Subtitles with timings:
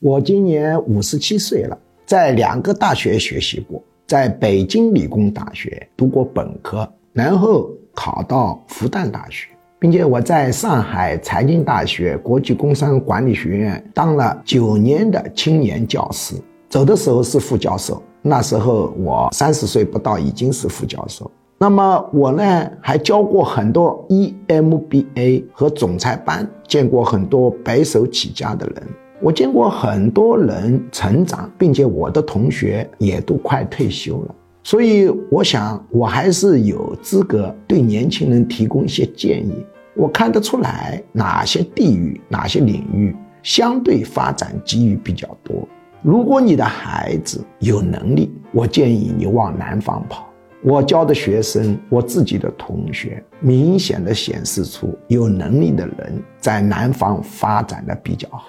[0.00, 16.34] 我今年五十七岁了，在两个大学学习过，在北京理工大学读过本科，然后考到复旦大学，并且我在上海财经大学国际工商管理学院当了九年的青年教师，
[16.68, 21.30] 走的时候是副教授，那时候我三十岁不到，已经是副教授。
[21.56, 28.82] 那么我呢，还教过很多 EMBA 和总裁班，见过很多白手起家的人。
[29.24, 39.64] 我见过很多人成长，并且我的同学也都快退休了，所以我想我还是有资格对年轻人提供一些建议。
[39.94, 45.66] 我看得出来哪些地域、哪些领域相对发展机遇比较多。
[46.02, 50.28] 如果你的孩子有能力，我建议你往南方跑。
[50.62, 58.44] 我教的学生，我自己的同学，明显的显示出有能力的人在南方发展的比较好。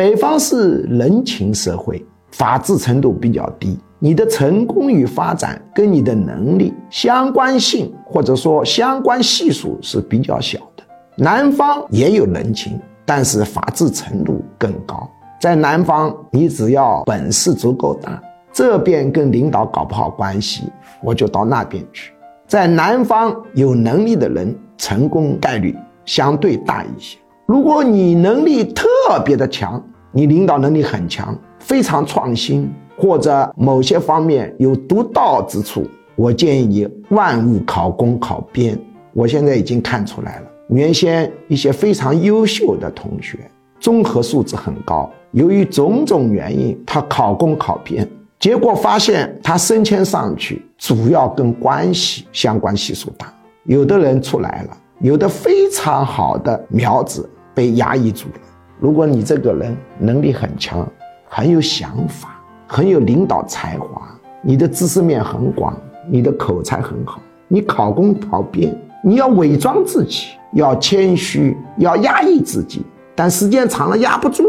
[0.00, 10.82] 北方是人情社会，法治程度比较低，你的成功与发展跟你的能力相关性或者说相关系数是比较小的。
[11.16, 15.06] 南方也有人情，但是法治程度更高。
[15.38, 18.18] 在南方，你只要本事足够大，
[18.54, 20.62] 这边跟领导搞不好关系，
[21.02, 22.10] 我就到那边去。
[22.46, 27.18] 在南方有能力的人，成功概率相对大一些。
[27.44, 28.86] 如果你能力特
[29.26, 35.86] 别的强，你领导能力很强，非常创新，或者某些方面有独到之处，
[36.16, 38.78] 我建议你万物考公考编。
[39.12, 43.38] 我现在已经看出来了，原先一些非常优秀的同学，
[43.78, 48.08] 综合素质很高，由于种种原因，他考公考编，
[48.38, 53.32] 结果发现他升迁上去，主要跟关系相关系数大。
[53.64, 57.28] 有的人出来了，有的非常好的苗子。
[57.52, 58.34] 被压抑住了。
[58.80, 60.88] 如果你这个人能力很强，
[61.28, 64.08] 很有想法，很有领导才华，
[64.40, 65.76] 你的知识面很广，
[66.08, 68.74] 你的口才很好，你考公考编，
[69.04, 72.82] 你要伪装自己，要谦虚，要压抑自己，
[73.14, 74.44] 但时间长了压不住，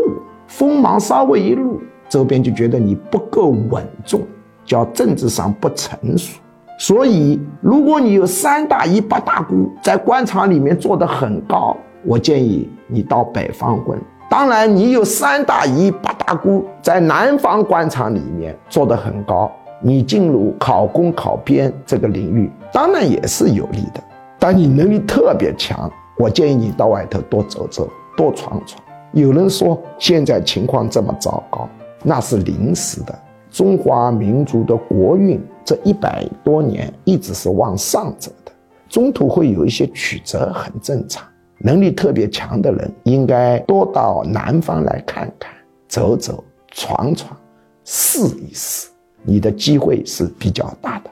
[0.47, 4.21] 锋芒稍微一露，周边就觉得你不够稳重，
[4.63, 6.39] 叫政治上不成熟。
[6.79, 11.75] 所以，如果你有三大姨八大姑在官场里面做得很高。
[12.03, 13.95] 我建议你到北方混，
[14.31, 24.01] 当然你有三大姨八大姑在南方官场里面做得很高，你进入考公考编这个领域，当然也是有利的。
[24.39, 28.81] 但你能力特别强，我建议你到外头多走走，多闯闯。
[29.11, 31.67] 有人说现在情况这么糟糕，
[32.01, 33.13] 那是临时的。
[33.49, 38.51] 中华民族的国运这一百多年一直是往上走的，
[38.87, 41.21] 中途会有一些曲折，很正常。
[41.63, 45.53] 能力特别强的人，应该多到南方来看看、
[45.87, 47.37] 走走、闯闯、
[47.83, 48.89] 试一试，
[49.23, 51.11] 你的机会是比较大的。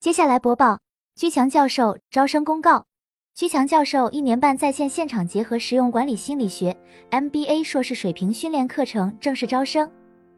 [0.00, 0.78] 接下来播报
[1.14, 2.86] 居强教授招生公告：
[3.34, 6.76] 居强教授一年半在线现场结合实用管理心理学
[7.10, 9.88] MBA 硕士水平训练课程正式招生，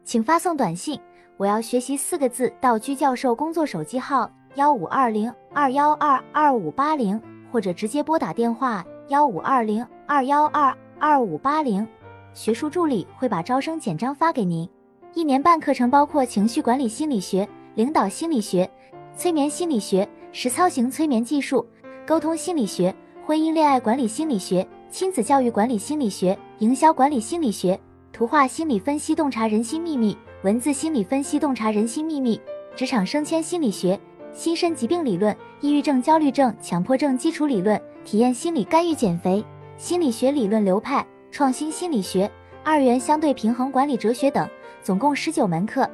[0.03, 0.99] 请发送短信
[1.37, 4.29] “我要学习”四个字到居教授工作手机号。
[4.55, 7.19] 幺五二零二幺二二五八零，
[7.49, 11.87] 或者直接拨打电话幺五二零二幺二二五八零，
[12.33, 14.67] 学术助理会把招生简章发给您。
[15.13, 18.69] 一年半课程包括情绪管理心理学、领导心理学、
[19.15, 21.65] 催眠心理学、实操型催眠技术、
[22.05, 22.93] 沟通心理学、
[23.25, 27.79] 婚姻恋爱管理心理学、亲子教育管理心理学、营销管理心理学、
[28.11, 32.39] 图画心理分析洞察人心秘密、文字心理分析洞察人心秘密、
[32.75, 33.97] 职场升迁心理学。
[34.33, 39.43] 心身疾病理论、抑郁症、焦虑症、强迫症基础理论、体验心理干预减肥、
[39.77, 42.29] 心理学理论流派、创新心理学、
[42.63, 44.47] 二元相对平衡管理哲学等，
[44.81, 45.89] 总共十九门课，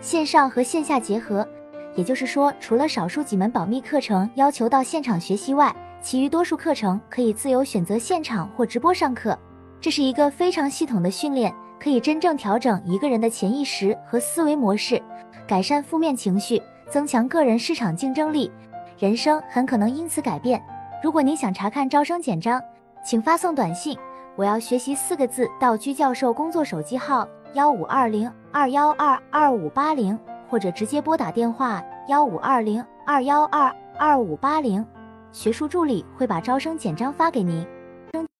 [0.00, 1.46] 线上和线下结合。
[1.94, 9.38] 也就是说，除了少数几门保密课程要求到现场学习外，其余多数课程可以自由选择现场或直播上课。
[9.80, 15.00] 这是一个非常系统的训练，可以真正调整一个人的潜意识和思维模式，
[15.46, 16.60] 改善负面情绪。
[16.88, 18.50] 增强个人市场竞争力，
[18.98, 20.62] 人生很可能因此改变。
[21.02, 22.62] 如果您想查看招生简章，
[23.04, 23.98] 请发送短信
[24.36, 30.18] “我要学习”四个字到居教授工作手机号幺五二零二幺二二五八零，
[30.48, 34.84] 或者直接拨打电话幺五二零二幺二二五八零，
[35.32, 37.66] 学术助理会把招生简章发给您。